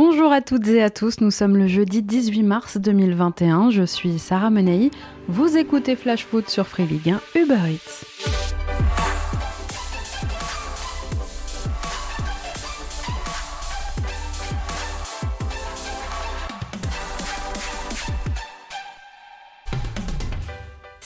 [0.00, 4.20] Bonjour à toutes et à tous, nous sommes le jeudi 18 mars 2021, je suis
[4.20, 4.92] Sarah Menei,
[5.26, 8.57] vous écoutez Flash Foot sur Free Ligue 1 Uber Eats.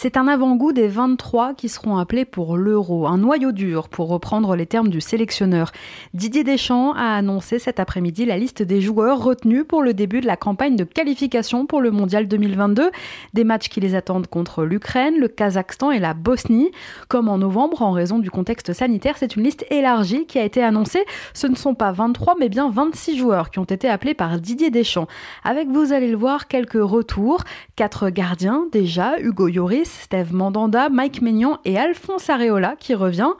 [0.02, 4.56] C'est un avant-goût des 23 qui seront appelés pour l'Euro, un noyau dur pour reprendre
[4.56, 5.70] les termes du sélectionneur.
[6.12, 10.26] Didier Deschamps a annoncé cet après-midi la liste des joueurs retenus pour le début de
[10.26, 12.90] la campagne de qualification pour le Mondial 2022,
[13.32, 16.72] des matchs qui les attendent contre l'Ukraine, le Kazakhstan et la Bosnie.
[17.06, 20.64] Comme en novembre, en raison du contexte sanitaire, c'est une liste élargie qui a été
[20.64, 21.04] annoncée.
[21.32, 24.70] Ce ne sont pas 23 mais bien 26 joueurs qui ont été appelés par Didier
[24.70, 25.06] Deschamps.
[25.44, 27.44] Avec vous allez le voir quelques retours,
[27.76, 33.32] quatre gardiens déjà, Hugo Yoris, Steve Mandanda, Mike Maignan et Alphonse Areola qui revient.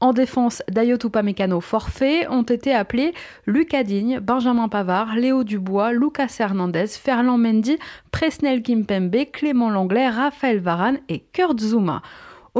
[0.00, 3.12] En défense, Dayot Upamecano forfait ont été appelés
[3.46, 7.78] Lucas Digne, Benjamin Pavard, Léo Dubois, Lucas Hernandez, Ferland Mendy,
[8.10, 12.02] Presnel Kimpembe, Clément Langlais, Raphaël Varane et Kurt Zuma.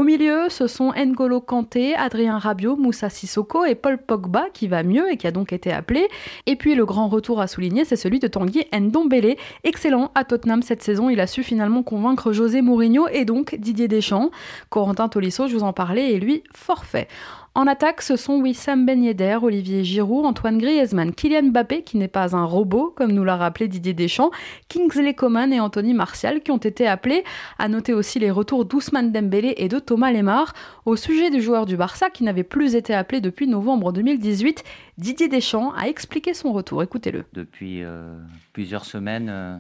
[0.01, 4.83] Au milieu, ce sont N'Golo Kanté, Adrien Rabiot, Moussa Sissoko et Paul Pogba qui va
[4.83, 6.09] mieux et qui a donc été appelé.
[6.47, 10.63] Et puis le grand retour à souligner, c'est celui de Tanguy Ndombele, excellent à Tottenham
[10.63, 11.11] cette saison.
[11.11, 14.31] Il a su finalement convaincre José Mourinho et donc Didier Deschamps.
[14.71, 17.07] Corentin Tolisso, je vous en parlais, et lui forfait.
[17.57, 22.07] En attaque, ce sont Wissam Ben Yedder, Olivier Giroud, Antoine Griezmann, Kylian Mbappé, qui n'est
[22.07, 24.31] pas un robot, comme nous l'a rappelé Didier Deschamps,
[24.69, 27.25] Kingsley Coman et Anthony Martial, qui ont été appelés.
[27.59, 30.55] À noter aussi les retours d'Ousmane Dembélé et de Thomas Lemar.
[30.87, 34.63] Au sujet du joueur du Barça, qui n'avait plus été appelé depuis novembre 2018,
[34.99, 36.85] Didier Deschamps a expliqué son retour.
[36.85, 37.25] Écoutez-le.
[37.33, 38.17] Depuis euh,
[38.53, 39.57] plusieurs semaines, euh,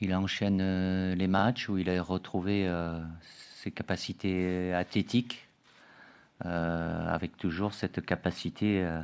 [0.00, 2.66] il enchaîne euh, les matchs où il a retrouvé
[3.62, 5.45] ses capacités athlétiques
[6.44, 9.00] avec toujours cette capacité euh,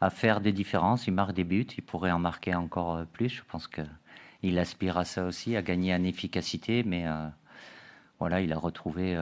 [0.00, 1.06] à faire des différences.
[1.06, 3.28] Il marque des buts, il pourrait en marquer encore euh, plus.
[3.28, 7.06] Je pense qu'il aspire à ça aussi, à gagner en efficacité, mais
[8.18, 9.16] voilà, il a retrouvé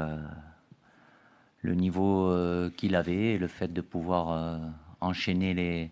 [1.63, 4.61] le niveau qu'il avait le fait de pouvoir
[5.01, 5.91] enchaîner les,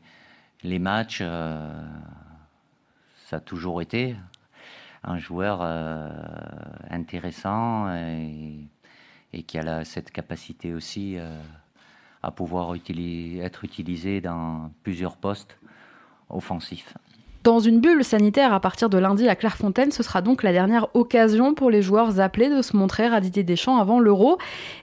[0.62, 1.20] les matchs,
[3.26, 4.16] ça a toujours été
[5.02, 5.62] un joueur
[6.90, 8.68] intéressant et
[9.32, 11.40] et qui a cette capacité aussi euh,
[12.22, 15.56] à pouvoir être utilisé dans plusieurs postes
[16.28, 16.94] offensifs.
[17.42, 20.88] Dans une bulle sanitaire à partir de lundi à Clairefontaine, ce sera donc la dernière
[20.92, 24.36] occasion pour les joueurs appelés de se montrer à Didier Deschamps avant l'Euro.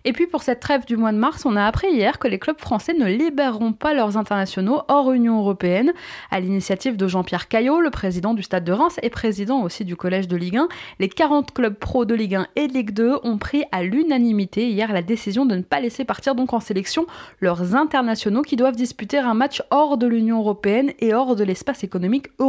[0.06, 2.40] Et puis pour cette trêve du mois de mars, on a appris hier que les
[2.40, 5.94] clubs français ne libéreront pas leurs internationaux hors Union européenne.
[6.31, 9.95] À l'initiative de Jean-Pierre Caillot, le président du Stade de Reims et président aussi du
[9.95, 13.19] Collège de Ligue 1, les 40 clubs pro de Ligue 1 et de Ligue 2
[13.22, 17.06] ont pris à l'unanimité hier la décision de ne pas laisser partir donc en sélection
[17.39, 21.84] leurs internationaux qui doivent disputer un match hors de l'Union européenne et hors de l'espace
[21.84, 22.47] économique européen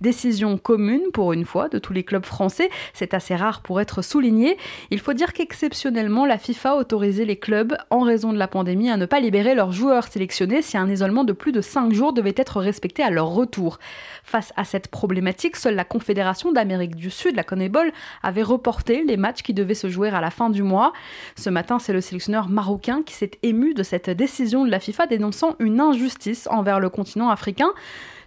[0.00, 4.02] Décision commune pour une fois de tous les clubs français, c'est assez rare pour être
[4.02, 4.56] souligné.
[4.90, 8.90] Il faut dire qu'exceptionnellement, la FIFA a autorisé les clubs, en raison de la pandémie,
[8.90, 12.12] à ne pas libérer leurs joueurs sélectionnés si un isolement de plus de 5 jours
[12.12, 13.78] devait être respecté à leur retour.
[14.24, 19.16] Face à cette problématique, seule la Confédération d'Amérique du Sud, la CONEBOL, avait reporté les
[19.16, 20.92] matchs qui devaient se jouer à la fin du mois.
[21.36, 25.06] Ce matin, c'est le sélectionneur marocain qui s'est ému de cette décision de la FIFA
[25.06, 27.70] dénonçant une injustice envers le continent africain.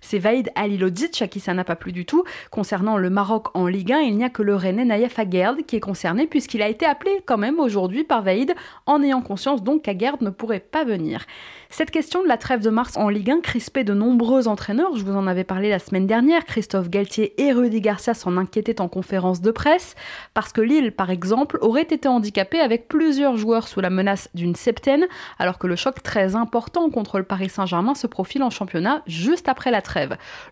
[0.03, 2.25] C'est Vaïd Alilodic à qui ça n'a pas plu du tout.
[2.52, 5.78] Concernant le Maroc en Ligue 1, il n'y a que le Rennais Naïef Aguerd qui
[5.78, 8.53] est concerné puisqu'il a été appelé quand même aujourd'hui par Vaïd
[8.86, 11.25] en ayant conscience donc qu'Aguerd ne pourrait pas venir.
[11.69, 14.96] Cette question de la trêve de mars en Ligue 1 crispait de nombreux entraîneurs.
[14.96, 16.46] Je vous en avais parlé la semaine dernière.
[16.46, 19.96] Christophe Galtier et Rudy Garcia s'en inquiétaient en conférence de presse
[20.34, 24.56] parce que Lille, par exemple, aurait été handicapé avec plusieurs joueurs sous la menace d'une
[24.56, 25.08] septaine,
[25.40, 29.47] alors que le choc très important contre le Paris Saint-Germain se profile en championnat juste
[29.47, 29.93] après la trêve.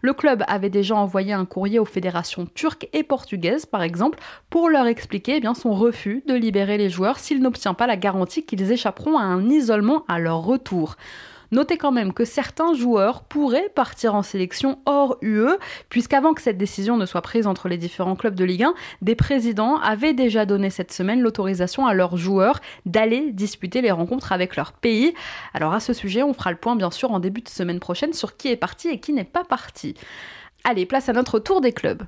[0.02, 4.20] Le club avait déjà envoyé un courrier aux fédérations turques et portugaises, par exemple,
[4.50, 7.98] pour leur expliquer eh bien, son refus de libérer les joueurs s'il n'obtient pas la
[7.98, 10.96] garantie qu'ils échapperont à un isolement à leur retour.
[11.52, 15.58] Notez quand même que certains joueurs pourraient partir en sélection hors UE,
[15.90, 19.16] puisqu'avant que cette décision ne soit prise entre les différents clubs de Ligue 1, des
[19.16, 24.56] présidents avaient déjà donné cette semaine l'autorisation à leurs joueurs d'aller disputer les rencontres avec
[24.56, 25.14] leur pays.
[25.54, 28.14] Alors à ce sujet, on fera le point bien sûr en début de semaine prochaine
[28.14, 29.96] sur qui est parti et qui n'est pas parti.
[30.64, 32.04] Allez, place à notre tour des clubs.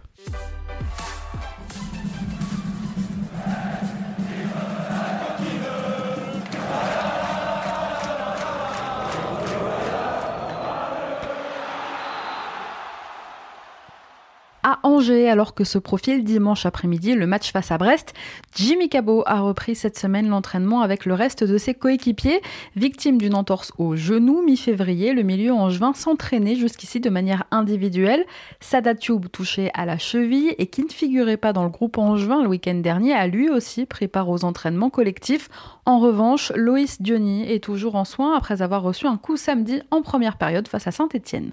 [14.64, 18.14] À Angers alors que se profile dimanche après-midi le match face à Brest.
[18.56, 22.42] Jimmy Cabot a repris cette semaine l'entraînement avec le reste de ses coéquipiers.
[22.76, 28.26] Victime d'une entorse au genou mi-février, le milieu angevin s'entraînait jusqu'ici de manière individuelle.
[28.60, 32.42] Sada Tube touché à la cheville et qui ne figurait pas dans le groupe angevin
[32.42, 35.50] le week-end dernier a lui aussi pris part aux entraînements collectifs.
[35.86, 40.02] En revanche, Loïs Diony est toujours en soins après avoir reçu un coup samedi en
[40.02, 41.52] première période face à Saint-Étienne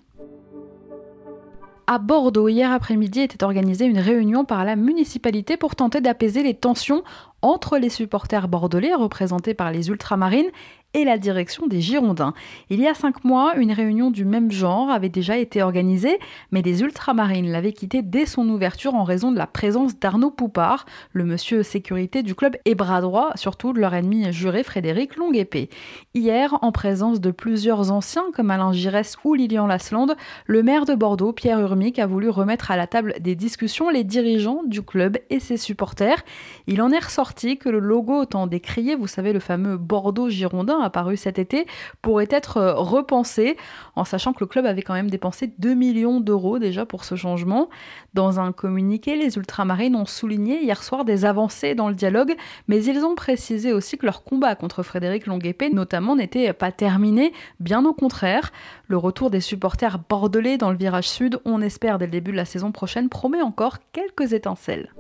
[1.91, 6.55] à Bordeaux, hier après-midi, était organisée une réunion par la municipalité pour tenter d'apaiser les
[6.55, 7.03] tensions
[7.43, 10.53] entre les supporters bordelais représentés par les ultramarines
[10.95, 12.35] et la direction des Girondins.
[12.69, 16.19] Il y a cinq mois, une réunion du même genre avait déjà été organisée,
[16.51, 20.87] mais les Ultramarines l'avaient quittée dès son ouverture en raison de la présence d'Arnaud Poupard,
[21.13, 25.71] le monsieur sécurité du club et bras droit, surtout de leur ennemi juré Frédéric Longuepée.
[26.15, 30.15] Hier, en présence de plusieurs anciens comme Alain Giresse ou Lilian Lasland,
[30.47, 34.05] le maire de Bordeaux, Pierre Urmic, a voulu remettre à la table des discussions les
[34.05, 36.23] dirigeants du club et ses supporters.
[36.67, 41.17] Il en est ressorti que le logo tant décrié, vous savez le fameux Bordeaux-Girondin, apparu
[41.17, 41.67] cet été,
[42.03, 43.57] pourrait être euh, repensé,
[43.97, 47.15] en sachant que le club avait quand même dépensé 2 millions d'euros déjà pour ce
[47.15, 47.69] changement.
[48.15, 52.35] Dans un communiqué, les Ultramarines ont souligné hier soir des avancées dans le dialogue,
[52.69, 57.33] mais ils ont précisé aussi que leur combat contre Frédéric Longuepé, notamment, n'était pas terminé,
[57.61, 58.51] bien au contraire.
[58.89, 62.37] Le retour des supporters bordelais dans le virage sud, on espère dès le début de
[62.37, 64.91] la saison prochaine, promet encore quelques étincelles.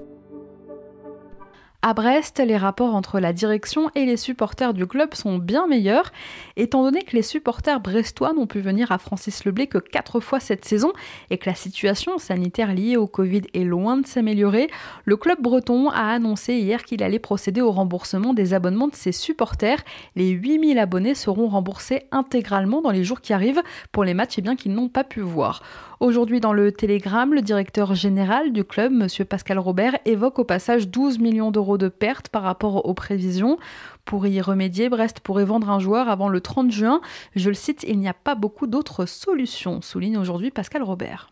[1.82, 6.12] À Brest, les rapports entre la direction et les supporters du club sont bien meilleurs,
[6.56, 10.40] étant donné que les supporters brestois n'ont pu venir à Francis Leblé que quatre fois
[10.40, 10.92] cette saison
[11.30, 14.68] et que la situation sanitaire liée au Covid est loin de s'améliorer.
[15.06, 19.12] Le club breton a annoncé hier qu'il allait procéder au remboursement des abonnements de ses
[19.12, 19.82] supporters.
[20.16, 24.42] Les 8000 abonnés seront remboursés intégralement dans les jours qui arrivent pour les matchs et
[24.42, 25.62] bien qu'ils n'ont pas pu voir.
[26.00, 29.26] Aujourd'hui, dans le Télégramme, le directeur général du club, M.
[29.26, 33.58] Pascal Robert, évoque au passage 12 millions d'euros de pertes par rapport aux prévisions.
[34.06, 37.02] Pour y remédier, Brest pourrait vendre un joueur avant le 30 juin.
[37.36, 41.30] Je le cite, il n'y a pas beaucoup d'autres solutions, souligne aujourd'hui Pascal Robert.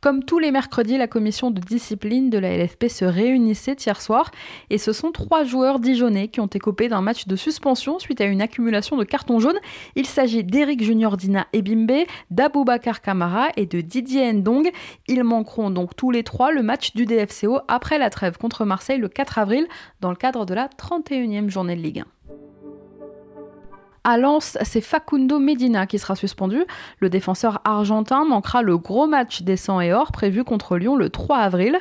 [0.00, 4.30] Comme tous les mercredis, la commission de discipline de la LFP se réunissait hier soir
[4.70, 8.24] et ce sont trois joueurs dijonnais qui ont écopé d'un match de suspension suite à
[8.24, 9.58] une accumulation de cartons jaunes.
[9.96, 14.70] Il s'agit d'Eric Junior Dina Ebimbe, d'Aboubacar Kamara et de Didier Ndong.
[15.06, 18.98] Ils manqueront donc tous les trois le match du DFCO après la trêve contre Marseille
[18.98, 19.66] le 4 avril
[20.00, 22.49] dans le cadre de la 31e journée de Ligue 1.
[24.02, 26.64] À Lens, c'est Facundo Medina qui sera suspendu.
[27.00, 31.10] Le défenseur argentin manquera le gros match des 100 et or prévu contre Lyon le
[31.10, 31.76] 3 avril.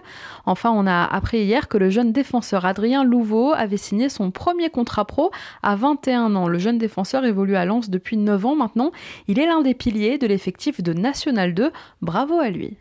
[0.46, 4.70] Enfin, on a appris hier que le jeune défenseur Adrien Louveau avait signé son premier
[4.70, 5.32] contrat pro
[5.64, 6.50] à 21 ans.
[6.50, 8.92] Le jeune défenseur évolue à Lens depuis 9 ans maintenant.
[9.30, 11.72] Il est l'un des piliers de l'effectif de National 2.
[12.02, 12.76] Bravo à lui.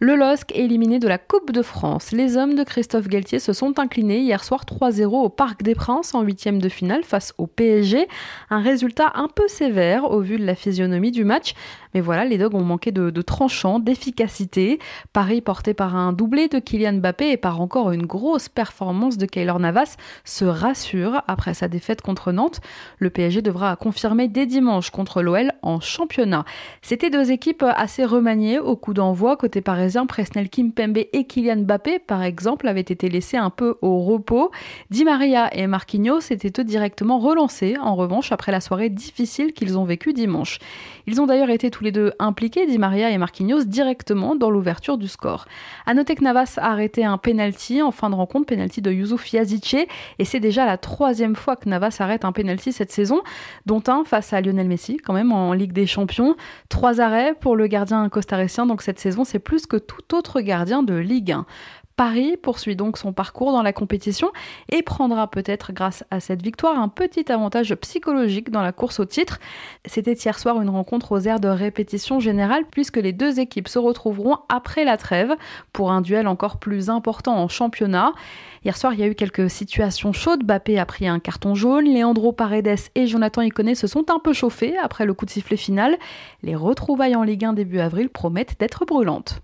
[0.00, 2.12] Le LOSC est éliminé de la Coupe de France.
[2.12, 6.14] Les hommes de Christophe Galtier se sont inclinés hier soir 3-0 au Parc des Princes
[6.14, 8.06] en huitième de finale face au PSG.
[8.48, 11.54] Un résultat un peu sévère au vu de la physionomie du match,
[11.94, 14.78] mais voilà, les Dogs ont manqué de, tranchant, d'efficacité.
[15.12, 19.26] Paris, porté par un doublé de Kylian Mbappé et par encore une grosse performance de
[19.26, 22.60] Kaylor Navas, se rassure après sa défaite contre Nantes.
[22.98, 26.44] Le PSG devra confirmer dès dimanche contre l'OL en championnat.
[26.82, 29.36] C'était deux équipes assez remaniées au coup d'envoi.
[29.36, 34.00] Côté parisien, Presnel Kimpembe et Kylian Mbappé, par exemple, avaient été laissés un peu au
[34.00, 34.50] repos.
[34.90, 39.78] Di Maria et Marquinhos étaient eux directement relancés, en revanche, après la soirée difficile qu'ils
[39.78, 40.58] ont vécue dimanche.
[41.06, 44.98] Ils ont d'ailleurs été tous les deux impliqués, Di Maria et Marquinhos, directement dans l'ouverture
[44.98, 45.44] du score.
[45.86, 49.32] À noter que Navas a arrêté un penalty en fin de rencontre, penalty de Youssouf
[49.32, 49.86] Yazice,
[50.18, 53.22] et c'est déjà la troisième fois que Navas arrête un penalty cette saison,
[53.64, 56.34] dont un face à Lionel Messi, quand même en Ligue des Champions.
[56.68, 60.82] Trois arrêts pour le gardien costaricien, donc cette saison c'est plus que tout autre gardien
[60.82, 61.46] de Ligue 1.
[61.98, 64.30] Paris poursuit donc son parcours dans la compétition
[64.68, 69.04] et prendra peut-être grâce à cette victoire un petit avantage psychologique dans la course au
[69.04, 69.40] titre.
[69.84, 73.80] C'était hier soir une rencontre aux aires de répétition générale puisque les deux équipes se
[73.80, 75.34] retrouveront après la trêve
[75.72, 78.12] pour un duel encore plus important en championnat.
[78.64, 80.44] Hier soir, il y a eu quelques situations chaudes.
[80.44, 81.92] Bappé a pris un carton jaune.
[81.92, 85.56] Leandro Paredes et Jonathan Iconé se sont un peu chauffés après le coup de sifflet
[85.56, 85.96] final.
[86.44, 89.42] Les retrouvailles en Ligue 1 début avril promettent d'être brûlantes.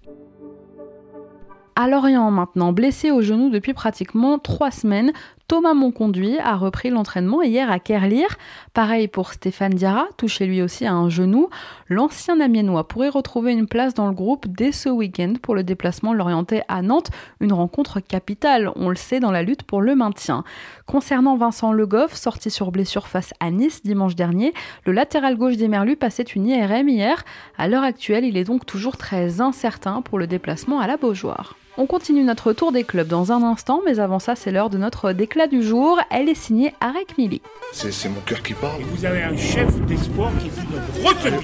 [1.76, 5.12] À Lorient maintenant, blessé au genou depuis pratiquement trois semaines,
[5.48, 8.28] Thomas Monconduit a repris l'entraînement hier à Kerlir.
[8.74, 11.50] Pareil pour Stéphane Diarra, touché lui aussi à un genou.
[11.88, 16.14] L'ancien Amiénois pourrait retrouver une place dans le groupe dès ce week-end pour le déplacement
[16.14, 20.44] l'orienté à Nantes, une rencontre capitale, on le sait, dans la lutte pour le maintien.
[20.86, 24.54] Concernant Vincent Le Goff, sorti sur blessure face à Nice dimanche dernier,
[24.86, 27.24] le latéral gauche des Merlus passait une IRM hier.
[27.58, 31.56] À l'heure actuelle, il est donc toujours très incertain pour le déplacement à la Beaujoire.
[31.76, 34.78] On continue notre tour des clubs dans un instant, mais avant ça, c'est l'heure de
[34.78, 35.98] notre déclat du jour.
[36.08, 37.42] Elle est signée Arek Mili.
[37.72, 38.80] C'est mon cœur qui parle.
[38.80, 40.68] Et vous avez un chef d'espoir qui est une
[41.04, 41.34] retenue.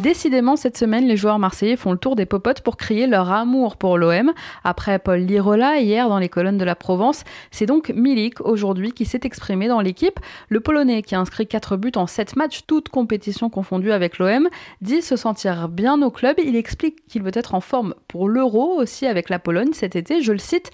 [0.00, 3.76] Décidément, cette semaine, les joueurs marseillais font le tour des popotes pour crier leur amour
[3.76, 4.32] pour l'OM.
[4.64, 9.04] Après Paul Lirola, hier dans les colonnes de la Provence, c'est donc Milik aujourd'hui qui
[9.04, 10.18] s'est exprimé dans l'équipe.
[10.48, 14.48] Le Polonais, qui a inscrit 4 buts en 7 matchs, toutes compétitions confondues avec l'OM,
[14.80, 16.36] dit se sentir bien au club.
[16.42, 20.22] Il explique qu'il veut être en forme pour l'Euro aussi avec la Pologne cet été.
[20.22, 20.70] Je le cite.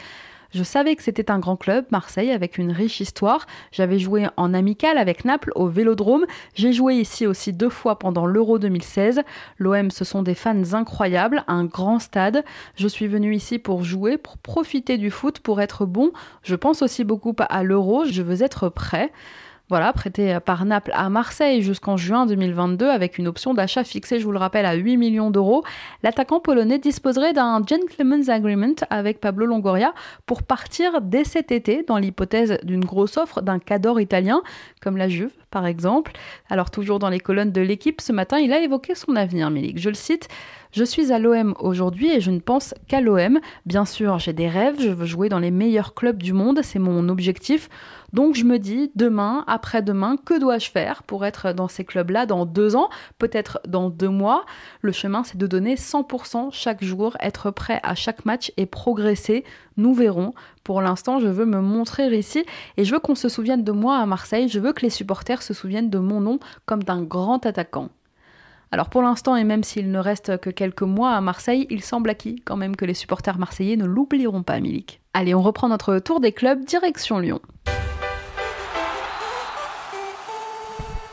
[0.56, 3.44] Je savais que c'était un grand club, Marseille, avec une riche histoire.
[3.72, 6.24] J'avais joué en amical avec Naples au Vélodrome.
[6.54, 9.20] J'ai joué ici aussi deux fois pendant l'Euro 2016.
[9.58, 12.42] L'OM, ce sont des fans incroyables, un grand stade.
[12.74, 16.10] Je suis venu ici pour jouer, pour profiter du foot, pour être bon.
[16.42, 18.06] Je pense aussi beaucoup à l'Euro.
[18.06, 19.12] Je veux être prêt.
[19.68, 24.24] Voilà, prêté par Naples à Marseille jusqu'en juin 2022 avec une option d'achat fixée, je
[24.24, 25.64] vous le rappelle, à 8 millions d'euros.
[26.04, 29.92] L'attaquant polonais disposerait d'un gentleman's agreement avec Pablo Longoria
[30.24, 34.40] pour partir dès cet été dans l'hypothèse d'une grosse offre d'un cador italien
[34.80, 36.12] comme la Juve par exemple.
[36.48, 39.78] Alors toujours dans les colonnes de l'équipe, ce matin, il a évoqué son avenir, Milik.
[39.78, 40.28] Je le cite.
[40.72, 43.40] Je suis à l'OM aujourd'hui et je ne pense qu'à l'OM.
[43.64, 46.78] Bien sûr, j'ai des rêves, je veux jouer dans les meilleurs clubs du monde, c'est
[46.78, 47.70] mon objectif.
[48.12, 52.46] Donc je me dis, demain, après-demain, que dois-je faire pour être dans ces clubs-là dans
[52.46, 54.44] deux ans, peut-être dans deux mois?
[54.80, 59.44] Le chemin, c'est de donner 100% chaque jour, être prêt à chaque match et progresser.
[59.76, 60.32] Nous verrons.
[60.64, 62.44] Pour l'instant, je veux me montrer ici
[62.76, 64.48] et je veux qu'on se souvienne de moi à Marseille.
[64.48, 67.90] Je veux que les supporters se souviennent de mon nom comme d'un grand attaquant.
[68.72, 72.10] Alors pour l'instant, et même s'il ne reste que quelques mois à Marseille, il semble
[72.10, 75.00] acquis quand même que les supporters marseillais ne l'oublieront pas, Milik.
[75.14, 77.40] Allez, on reprend notre tour des clubs, direction Lyon.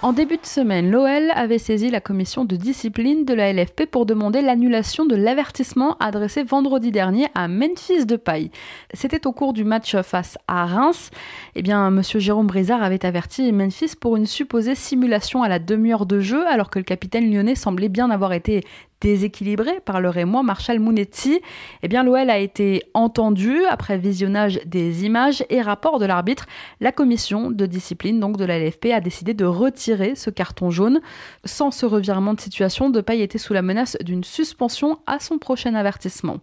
[0.03, 4.05] En début de semaine, l'OL avait saisi la commission de discipline de la LFP pour
[4.05, 8.51] demander l'annulation de l'avertissement adressé vendredi dernier à Memphis Depay.
[8.93, 11.09] C'était au cours du match face à Reims.
[11.55, 16.05] Eh bien, monsieur Jérôme Brizard avait averti Memphis pour une supposée simulation à la demi-heure
[16.05, 18.61] de jeu alors que le capitaine lyonnais semblait bien avoir été
[19.03, 21.41] déséquilibré par le Rémois Marshall Mounetti,
[21.83, 26.45] eh bien l'OL a été entendu après visionnage des images et rapport de l'arbitre.
[26.79, 31.01] La commission de discipline donc de la LFP a décidé de retirer ce carton jaune.
[31.43, 35.75] Sans ce revirement de situation, Depay était sous la menace d'une suspension à son prochain
[35.75, 36.37] avertissement.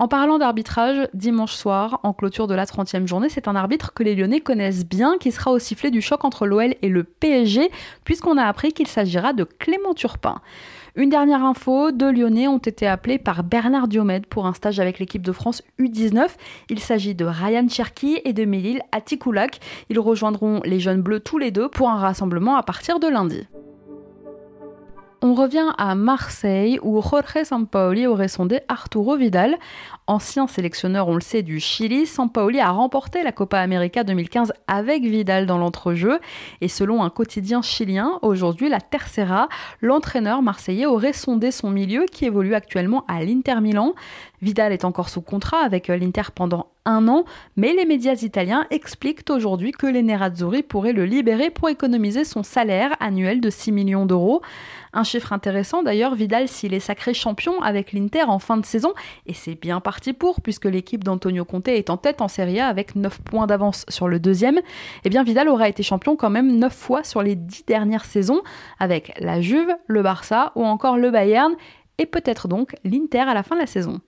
[0.00, 4.02] En parlant d'arbitrage, dimanche soir, en clôture de la 30e journée, c'est un arbitre que
[4.02, 7.70] les Lyonnais connaissent bien qui sera au sifflet du choc entre l'OL et le PSG,
[8.02, 10.40] puisqu'on a appris qu'il s'agira de Clément Turpin.
[10.96, 15.00] Une dernière info, deux Lyonnais ont été appelés par Bernard Diomède pour un stage avec
[15.00, 16.28] l'équipe de France U19.
[16.70, 19.60] Il s'agit de Ryan Cherki et de Melil Atikoulak.
[19.90, 23.46] Ils rejoindront les jeunes bleus tous les deux pour un rassemblement à partir de lundi.
[25.22, 29.58] On revient à Marseille où Jorge Sampaoli aurait sondé Arturo Vidal.
[30.06, 35.02] Ancien sélectionneur, on le sait, du Chili, Sampaoli a remporté la Copa América 2015 avec
[35.02, 36.20] Vidal dans l'entrejeu.
[36.62, 39.50] Et selon un quotidien chilien, aujourd'hui, la Tercera,
[39.82, 43.92] l'entraîneur marseillais aurait sondé son milieu qui évolue actuellement à l'Inter Milan.
[44.42, 47.24] Vidal est encore sous contrat avec l'Inter pendant un an,
[47.56, 52.42] mais les médias italiens expliquent aujourd'hui que les Nerazzurri pourraient le libérer pour économiser son
[52.42, 54.40] salaire annuel de 6 millions d'euros.
[54.94, 58.94] Un chiffre intéressant d'ailleurs, Vidal s'il est sacré champion avec l'Inter en fin de saison,
[59.26, 62.66] et c'est bien parti pour, puisque l'équipe d'Antonio Conte est en tête en Serie A
[62.66, 64.60] avec 9 points d'avance sur le deuxième,
[65.04, 68.40] eh bien Vidal aura été champion quand même 9 fois sur les 10 dernières saisons,
[68.78, 71.54] avec la Juve, le Barça ou encore le Bayern,
[71.98, 74.00] et peut-être donc l'Inter à la fin de la saison.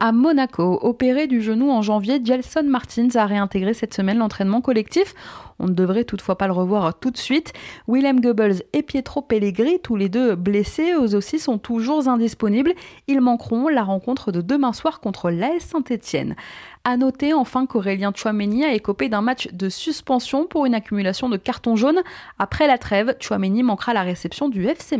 [0.00, 5.12] À Monaco, opéré du genou en janvier, Gelson Martins a réintégré cette semaine l'entraînement collectif.
[5.58, 7.52] On ne devrait toutefois pas le revoir tout de suite.
[7.88, 12.74] Willem Goebbels et Pietro Pellegrini, tous les deux blessés, eux aussi sont toujours indisponibles.
[13.08, 16.36] Ils manqueront la rencontre de demain soir contre l'AS Saint-Etienne.
[16.84, 21.36] À noter enfin qu'Aurélien Chouameni a écopé d'un match de suspension pour une accumulation de
[21.36, 22.02] cartons jaunes.
[22.38, 24.96] Après la trêve, Chouameni manquera la réception du FC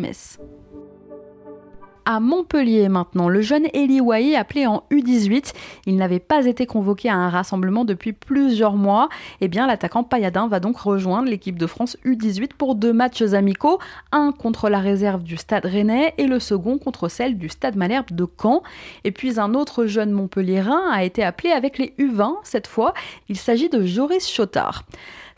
[2.11, 5.53] À Montpellier maintenant, le jeune Eli Wahi appelé en U18,
[5.85, 9.11] il n'avait pas été convoqué à un rassemblement depuis plusieurs mois.
[9.43, 13.79] Eh bien, l'attaquant Payadin va donc rejoindre l'équipe de France U18 pour deux matchs amicaux,
[14.11, 18.11] un contre la réserve du Stade Rennais et le second contre celle du Stade Malherbe
[18.13, 18.63] de Caen.
[19.05, 22.95] Et puis un autre jeune Montpellierin a été appelé avec les U20 cette fois.
[23.29, 24.85] Il s'agit de Joris Chotard.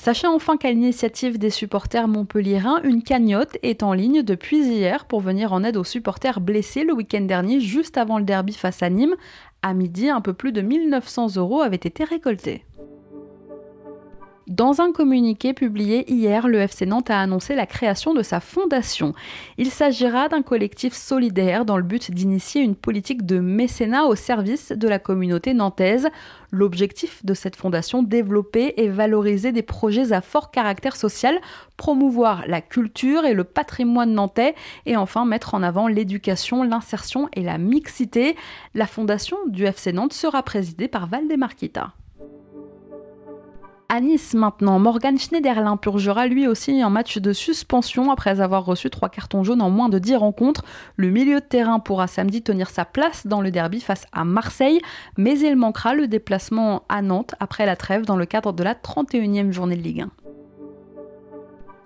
[0.02, 5.20] Sachez enfin qu'à l'initiative des supporters montpelliérains, une cagnotte est en ligne depuis hier pour
[5.20, 8.88] venir en aide aux supporters blessés le week-end dernier, juste avant le derby face à
[8.88, 9.14] Nîmes.
[9.60, 12.64] À midi, un peu plus de 1900 euros avaient été récoltés.
[14.50, 19.14] Dans un communiqué publié hier, le FC Nantes a annoncé la création de sa fondation.
[19.58, 24.72] Il s'agira d'un collectif solidaire dans le but d'initier une politique de mécénat au service
[24.72, 26.08] de la communauté nantaise.
[26.50, 31.40] L'objectif de cette fondation, développer et valoriser des projets à fort caractère social,
[31.76, 37.44] promouvoir la culture et le patrimoine nantais et enfin mettre en avant l'éducation, l'insertion et
[37.44, 38.34] la mixité.
[38.74, 41.94] La fondation du FC Nantes sera présidée par Valdemar Kita.
[43.92, 48.88] À Nice maintenant, Morgan Schneiderlin purgera lui aussi un match de suspension après avoir reçu
[48.88, 50.64] trois cartons jaunes en moins de 10 rencontres.
[50.94, 54.80] Le milieu de terrain pourra samedi tenir sa place dans le derby face à Marseille,
[55.18, 58.74] mais il manquera le déplacement à Nantes après la trêve dans le cadre de la
[58.74, 60.19] 31e journée de Ligue 1.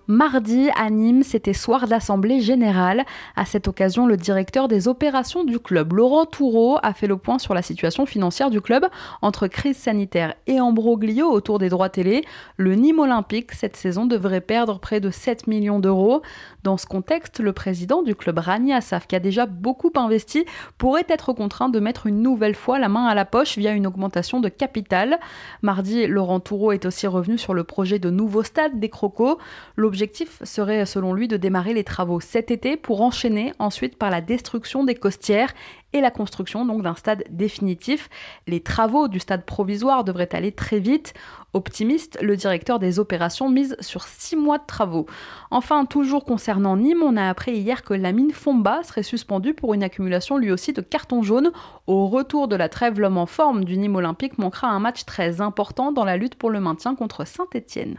[0.07, 3.05] Mardi, à Nîmes, c'était soir d'assemblée générale.
[3.37, 7.39] À cette occasion, le directeur des opérations du club, Laurent Toureau, a fait le point
[7.39, 8.87] sur la situation financière du club
[9.23, 12.23] entre crise sanitaire et embroglio autour des droits télé.
[12.59, 16.21] Le Nîmes Olympique, cette saison, devrait perdre près de 7 millions d'euros.
[16.65, 20.47] Dans ce contexte, le président du club Rani Assaf, qui a déjà beaucoup investi,
[20.79, 23.87] pourrait être contraint de mettre une nouvelle fois la main à la poche via une
[23.87, 25.19] augmentation de capital.
[25.61, 29.37] Mardi, Laurent Toureau est aussi revenu sur le projet de nouveau stade des Crocos.
[29.77, 34.23] L'objectif serait selon lui de démarrer les travaux cet été pour enchaîner ensuite par la
[34.23, 35.53] destruction des costières
[35.95, 38.11] et la construction donc d'un stade définitif.
[38.47, 41.15] Les travaux du stade provisoire devraient aller très vite.
[41.55, 45.07] Optimiste, le directeur des opérations mise sur six mois de travaux.
[45.53, 49.73] Enfin, toujours concernant Nîmes, on a appris hier que la mine Fomba serait suspendue pour
[49.73, 51.53] une accumulation lui aussi de cartons jaunes.
[51.87, 55.41] Au retour de la trêve, l'homme en forme du Nîmes olympique manquera un match très
[55.41, 57.99] important dans la lutte pour le maintien contre Saint-Étienne.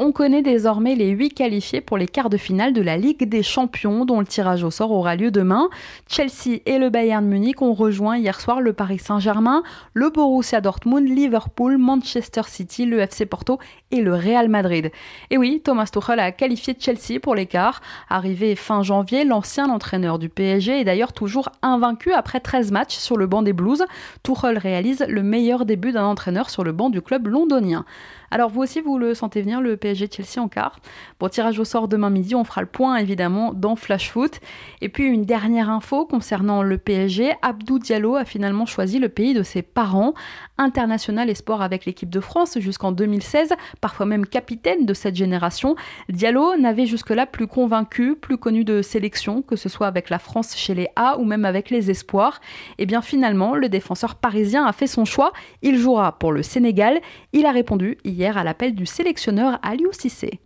[0.00, 3.42] On connaît désormais les 8 qualifiés pour les quarts de finale de la Ligue des
[3.42, 5.68] Champions dont le tirage au sort aura lieu demain.
[6.06, 9.64] Chelsea et le Bayern Munich ont rejoint hier soir le Paris Saint-Germain,
[9.94, 13.58] le Borussia Dortmund, Liverpool, Manchester City, le FC Porto
[13.90, 14.92] et le Real Madrid.
[15.30, 17.80] Et oui, Thomas Tuchel a qualifié Chelsea pour les quarts.
[18.08, 23.16] Arrivé fin janvier, l'ancien entraîneur du PSG est d'ailleurs toujours invaincu après 13 matchs sur
[23.16, 23.84] le banc des Blues.
[24.22, 27.84] Tuchel réalise le meilleur début d'un entraîneur sur le banc du club londonien.
[28.30, 30.80] Alors vous aussi, vous le sentez venir, le PSG Chelsea en quart.
[31.18, 34.40] Bon, tirage au sort demain midi, on fera le point évidemment dans Flash Foot.
[34.80, 39.34] Et puis une dernière info concernant le PSG, Abdou Diallo a finalement choisi le pays
[39.34, 40.14] de ses parents,
[40.58, 45.76] international et sport avec l'équipe de France jusqu'en 2016, parfois même capitaine de cette génération.
[46.08, 50.56] Diallo n'avait jusque-là plus convaincu, plus connu de sélection, que ce soit avec la France
[50.56, 52.40] chez les A ou même avec les espoirs.
[52.78, 55.32] Et eh bien finalement, le défenseur parisien a fait son choix.
[55.62, 57.00] Il jouera pour le Sénégal.
[57.32, 60.40] Il a répondu hier à l'appel du sélectionneur Aliou Cissé.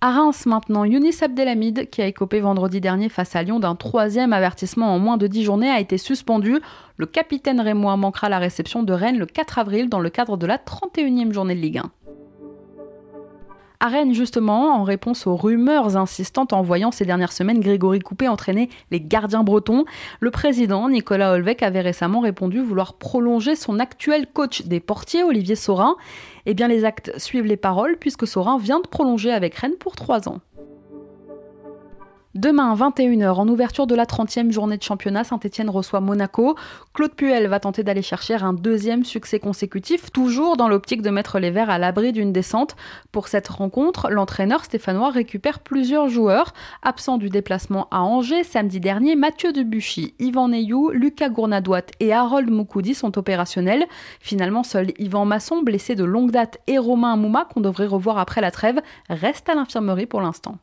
[0.00, 4.32] À Reims maintenant, Younis Abdelhamid, qui a écopé vendredi dernier face à Lyon d'un troisième
[4.32, 6.60] avertissement en moins de 10 journées, a été suspendu.
[6.98, 10.46] Le capitaine rémois manquera la réception de Rennes le 4 avril dans le cadre de
[10.46, 11.90] la 31e journée de Ligue 1.
[13.80, 18.26] À Rennes, justement, en réponse aux rumeurs insistantes en voyant ces dernières semaines Grégory Coupé
[18.26, 19.84] entraîner les gardiens bretons,
[20.18, 25.54] le président Nicolas Olvec avait récemment répondu vouloir prolonger son actuel coach des portiers, Olivier
[25.54, 25.94] Saurin.
[26.44, 29.94] Eh bien, les actes suivent les paroles puisque Saurin vient de prolonger avec Rennes pour
[29.94, 30.40] trois ans.
[32.38, 36.54] Demain, 21h, en ouverture de la 30e journée de championnat, Saint-Etienne reçoit Monaco.
[36.94, 41.40] Claude Puel va tenter d'aller chercher un deuxième succès consécutif, toujours dans l'optique de mettre
[41.40, 42.76] les Verts à l'abri d'une descente.
[43.10, 46.52] Pour cette rencontre, l'entraîneur stéphanois récupère plusieurs joueurs.
[46.84, 52.50] Absents du déplacement à Angers samedi dernier, Mathieu Debuchy, Yvan Neyou, Lucas Gournadouat et Harold
[52.50, 53.84] Moukoudi sont opérationnels.
[54.20, 58.40] Finalement, seul Yvan Masson, blessé de longue date, et Romain Mouma, qu'on devrait revoir après
[58.40, 60.58] la trêve, restent à l'infirmerie pour l'instant.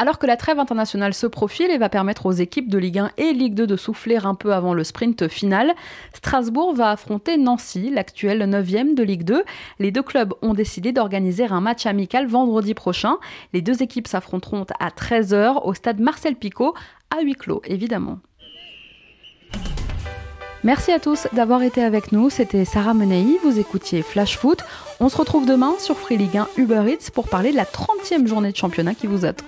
[0.00, 3.10] Alors que la trêve internationale se profile et va permettre aux équipes de Ligue 1
[3.18, 5.74] et Ligue 2 de souffler un peu avant le sprint final,
[6.14, 9.44] Strasbourg va affronter Nancy, l'actuelle 9e de Ligue 2.
[9.78, 13.18] Les deux clubs ont décidé d'organiser un match amical vendredi prochain.
[13.52, 16.72] Les deux équipes s'affronteront à 13h au stade Marcel Picot,
[17.14, 18.20] à huis clos évidemment.
[20.64, 22.30] Merci à tous d'avoir été avec nous.
[22.30, 24.64] C'était Sarah Menei, vous écoutiez Flash Foot.
[24.98, 28.26] On se retrouve demain sur Free Ligue 1 Uber Eats pour parler de la 30e
[28.26, 29.44] journée de championnat qui vous attend.